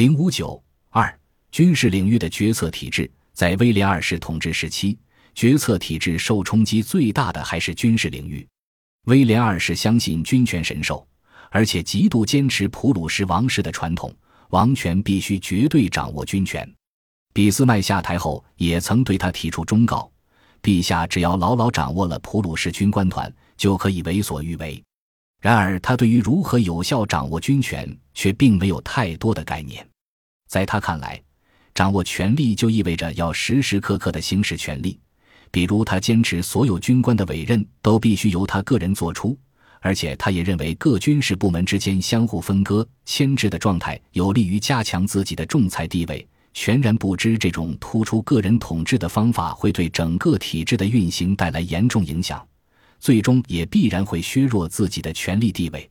[0.00, 0.58] 零五九
[0.88, 1.14] 二
[1.52, 4.98] 军事领域的决策体制，在威廉二世统治时期，
[5.34, 8.48] 决策体制受冲击最大的还是军事领域。
[9.08, 11.06] 威廉二世相信军权神授，
[11.50, 14.10] 而且极度坚持普鲁士王室的传统，
[14.48, 16.66] 王权必须绝对掌握军权。
[17.34, 20.10] 俾斯麦下台后，也曾对他提出忠告：
[20.62, 24.82] 陛下只要牢牢掌握了普鲁士军官团，就可以为所欲为。
[25.42, 29.86] 然而，他对于如何有效掌握军权却并没有太多的概念。
[30.50, 31.22] 在他看来，
[31.76, 34.98] 掌握权力就意味着要时时刻刻的行使权力。
[35.52, 39.38] 比如，他坚持所有军官的委任都必须由他个人做出，
[39.78, 46.26] 而且他也认为各军事部门之间相互分割、牵制的状态有利于加强自己的仲裁地位。
[46.52, 52.44] 全然不知这种突出个人统治的方法会对整个体制的运行带来严重影响。
[52.98, 55.88] 最终也必然会削弱自己的权力地位。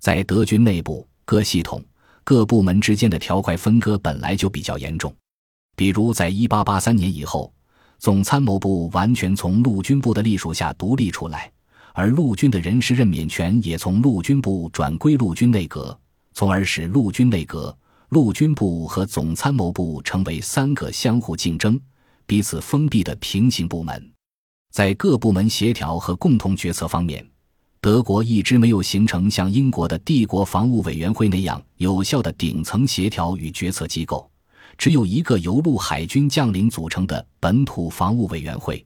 [0.00, 1.82] 在德军内部，各系统、
[2.24, 5.14] 各部门之间的条块分割本来就比较严重。
[5.76, 7.52] 比如，在1883年以后，
[7.98, 11.52] 总参谋部完全从陆军部的隶属下独立出来，
[11.92, 15.96] 而陆军的人事任免权也从陆军部转归陆军内阁，
[16.32, 17.76] 从而使陆军内阁、
[18.08, 21.78] 陆军部和总参谋部成为三个相互竞争、
[22.26, 24.10] 彼此封闭的平行部门。
[24.72, 27.24] 在各部门协调和共同决策方面，
[27.84, 34.26] 德国一直没有形成像英国的帝国防务委员会那样有效的顶层协调与决策机构，
[34.78, 38.82] 只有一个由陆海军将领组成的本土防务委员会，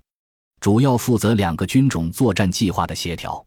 [0.60, 3.40] 主要负责两个军种作战计划的协调。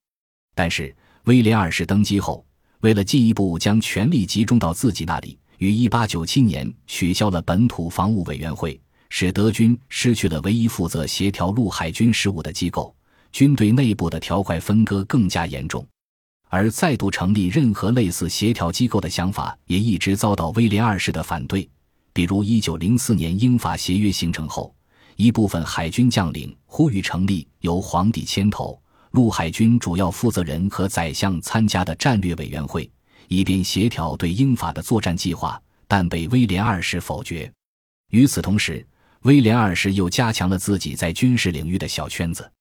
[0.56, 2.46] 但是威廉二世登基后，
[2.80, 8.80] 为了进一步将权力集中到自己那里，于1897年取消了本土防务委员会。
[9.10, 12.96] 使德军失去了唯一负责协调陆海军事务的机构，
[13.32, 15.86] 军队内部的条块分割更加严重，
[16.50, 21.68] 而再度成立任何类似协调机构的想法也一直遭到威廉二世的反对。
[22.14, 24.76] 比如，1904年英法协约形成后，
[25.16, 28.78] 一部分海军将领呼吁成立由皇帝牵头、
[29.12, 32.92] 陆海军主要负责人和宰相参加的战略委员会，
[33.30, 37.50] 以便协调对英法的作战计划，但被威廉二世否决。
[38.10, 38.86] 与此同时，
[39.22, 42.52] 威廉二世又加强了自己在军事领域的小圈子。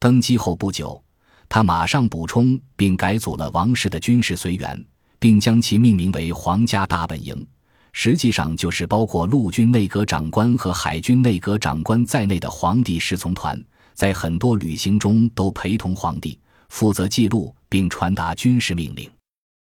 [0.00, 1.00] 登基后不久，
[1.46, 4.82] 他马上补充并改组了王室的军事随员，
[5.18, 7.46] 并将其命名为皇家大本营，
[7.92, 13.62] 实际上就是包括陆军内阁长官和海军内阁长官在内的皇帝侍从团，
[13.92, 16.38] 在很多旅行中都陪同皇帝，
[16.70, 19.06] 负责记录并传达军事命令。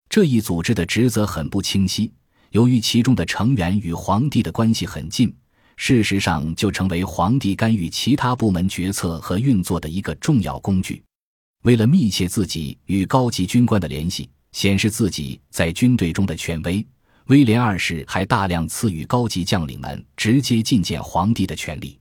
[0.10, 2.12] 这一组织的职责很不清晰，
[2.50, 5.32] 由于其中的成员与皇帝的关系很近。
[5.76, 11.04] 事实上，就成为皇帝干预其他部门决策和运作的一个重要工具。
[11.64, 16.86] 为了密切自己与高级军官的联系，显示自己在军队中的权威，
[17.28, 21.98] 威廉二世还大量赐予高级将领们直接觐见皇帝的权利。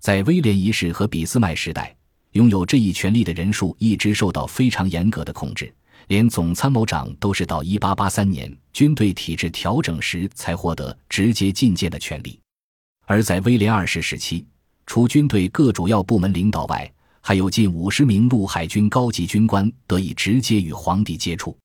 [0.00, 1.96] 在威廉一世和俾斯麦时代，
[2.32, 5.74] 拥有这一权利的人数一直受到非常严格的控制，
[6.06, 12.38] 连总参谋长都是到1883年军队体制调整时才获得直接觐见的权利。
[13.08, 14.44] 而在威廉二世时期，
[14.84, 16.92] 除军队各主要部门领导外，
[17.22, 21.56] 还有近五十名陆海军高级军官得以直接与皇帝接触。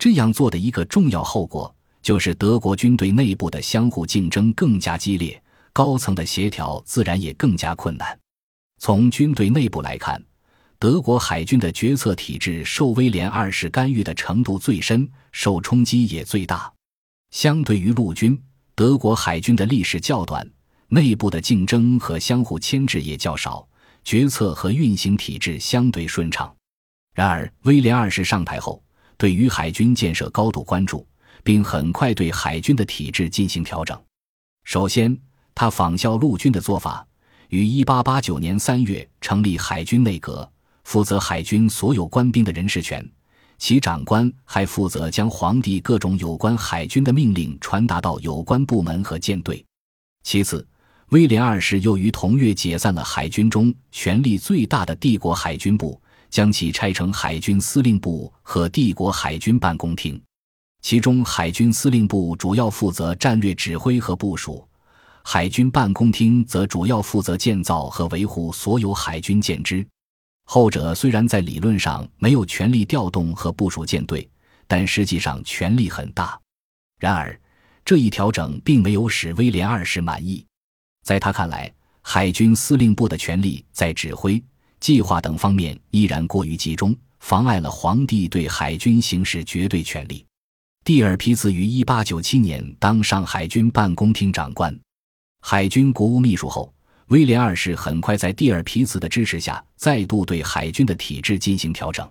[0.00, 5.40] 这样做的一个重要后果，就是德国军队内部的相互竞争更加激烈，
[5.72, 8.18] 高层的协调自然也更加困难。
[8.78, 10.20] 从军队内部来看，
[10.80, 16.72] 德国海军的决策体制受威廉二世干预的程度最深，受冲击也最大。
[17.30, 18.36] 相对于陆军，
[18.74, 20.44] 德国海军的历史较短。
[20.92, 23.66] 内部的竞争和相互牵制也较少，
[24.02, 26.52] 决策和运行体制相对顺畅。
[27.14, 28.82] 然而，威廉二世上台后，
[29.16, 31.06] 对于海军建设高度关注，
[31.44, 33.96] 并很快对海军的体制进行调整。
[34.64, 35.16] 首先，
[35.54, 37.06] 他仿效陆军的做法，
[37.50, 40.50] 于1889年3月成立海军内阁，
[40.82, 43.08] 负责海军所有官兵的人事权，
[43.58, 49.64] 其长官还负责将皇帝各种有关海军的命令传达到有关部门和舰队。
[50.22, 50.66] 其次，
[51.10, 60.20] 威廉二世又于同月解散了海军中权力最大的帝国海军部，将其拆成海军司令部和帝国海军办公厅。
[60.82, 64.64] 其中，海军司令部主要负责战略指挥和部署，
[65.24, 69.84] 海军办公厅则主要负责建造和维护所有海军舰只。
[70.44, 74.30] 后者虽然在理论上没有权力调动和部署舰队，
[74.68, 76.40] 但实际上权力很大。
[77.00, 77.36] 然而，
[77.84, 80.46] 这一调整并没有使威廉二世满意。
[81.02, 84.42] 在他看来，海军司令部的权力在指挥、
[84.78, 90.24] 计划等方面依然过于集中，妨碍了皇帝对海军行使绝对权力。
[90.84, 94.78] 蒂尔皮茨于一八九七年当上海军办公厅长官、
[95.42, 96.72] 海军国务秘书后，
[97.08, 102.08] 威廉二世很快在蒂尔皮茨的支持下，再度对海军的体制进行调整。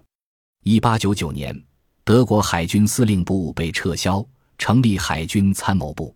[0.64, 1.60] 一八九九年，
[2.04, 4.24] 德国海军司令部被撤销，
[4.58, 6.14] 成立海军参谋部。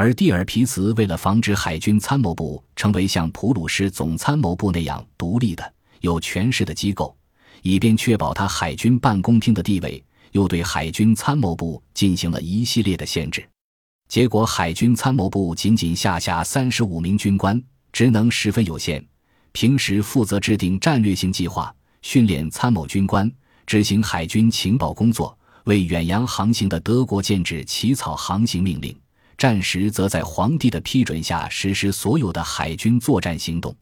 [0.00, 7.14] 而蒂尔皮茨为了防止海军参谋部成为像普鲁士总参谋部那样独立的、有权势的机构，
[7.60, 10.02] 以便确保他海军办公厅的地位，
[10.32, 13.46] 又对海军参谋部进行了一系列的限制。
[14.08, 17.62] 结果，海军参谋部仅仅下辖三十五名军官，
[17.92, 19.06] 职能十分有限。
[19.52, 21.70] 平时负责制定战略性计划、
[22.00, 23.30] 训练参谋军官、
[23.66, 28.98] 执行海军情报工作、为远洋航行的德国舰只起草航行命令。
[29.40, 33.74] 战时则在皇帝的批准下实施所有的海军作战行动。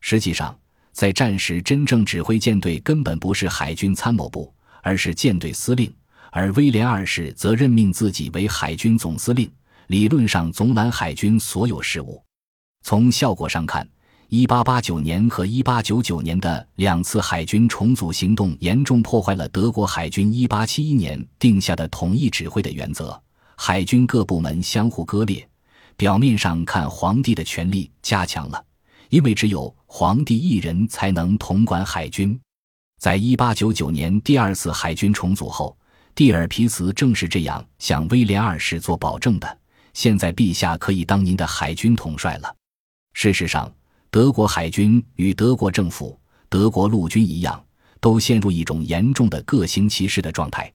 [0.00, 0.58] 实际上，
[0.92, 4.50] 在战时真正指挥舰队根本不是海军参谋部，
[4.82, 5.94] 而是舰队司令。
[6.30, 9.52] 而威廉二世则任命自己为海军总司令，
[9.88, 12.24] 理论上总揽海军所有事务。
[12.82, 13.86] 从效果上看
[14.30, 23.20] ，1889年和1899年的两次海军重组行动严重破坏了德国海军1871年定下的统一指挥的原则。
[23.56, 25.48] 海军各部门相互割裂，
[25.96, 28.64] 表面上看皇帝的权力加强了，
[29.10, 32.38] 因为只有皇帝一人才能统管海军。
[33.00, 35.76] 在一八九九年第二次海军重组后，
[36.14, 39.58] 蒂尔皮茨正是这样向威廉二世做保证的：
[39.92, 42.54] 现在陛下可以当您的海军统帅了。
[43.12, 43.72] 事实上，
[44.10, 46.18] 德国海军与德国政府、
[46.48, 47.64] 德国陆军一样，
[48.00, 50.72] 都陷入一种严重的各行其事的状态，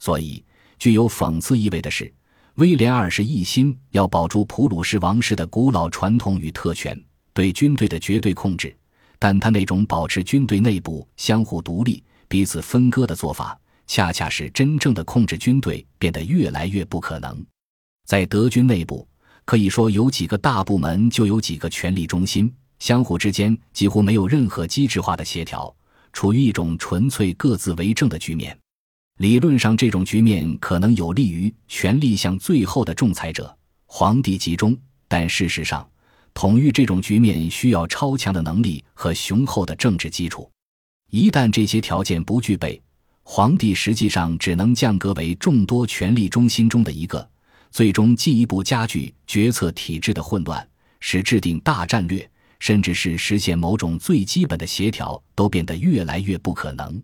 [0.00, 0.44] 所以。
[0.80, 2.10] 具有讽刺意味的是，
[2.54, 6.98] 威廉二世一心要保住普鲁士王室的古老传统与特权，
[7.34, 8.74] 对军队的绝对控制，
[9.18, 17.44] 但他那种保持军队内部相互独立、彼此分割的做法，恰恰使真正的控制军队变得越来越不可能。
[18.06, 19.06] 在德军内部，
[19.44, 25.76] 可以说有几个大部门就有几个权力中心，相互之间几乎没有任何机制化的协调，
[26.14, 28.56] 处于一种纯粹各自为政的局面。
[29.20, 34.74] 理论上，这种局面可能有利于权力向最后的仲裁者——皇帝集中，
[35.08, 35.86] 但事实上，
[36.32, 40.50] 统御这种局面需要超强的能力和雄厚的政治基础。
[41.10, 42.80] 一旦这些条件不具备，
[43.22, 47.28] 皇帝实际上只能降格为众多权力中心中的一个，
[47.70, 50.66] 最终进一步加剧决策体制的混乱，
[50.98, 52.26] 使制定大战略，
[52.58, 57.02] 甚至是实现某种最基本的协调，都变得越来越不可能。